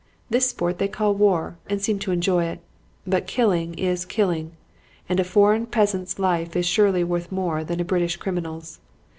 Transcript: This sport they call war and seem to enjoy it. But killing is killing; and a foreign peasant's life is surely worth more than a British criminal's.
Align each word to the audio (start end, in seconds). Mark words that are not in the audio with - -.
This 0.31 0.49
sport 0.49 0.79
they 0.79 0.87
call 0.87 1.13
war 1.13 1.59
and 1.69 1.79
seem 1.79 1.99
to 1.99 2.11
enjoy 2.11 2.45
it. 2.45 2.59
But 3.05 3.27
killing 3.27 3.75
is 3.75 4.03
killing; 4.03 4.53
and 5.07 5.19
a 5.19 5.23
foreign 5.23 5.67
peasant's 5.67 6.17
life 6.17 6.55
is 6.55 6.65
surely 6.65 7.03
worth 7.03 7.31
more 7.31 7.63
than 7.63 7.79
a 7.79 7.85
British 7.85 8.17
criminal's. 8.17 8.79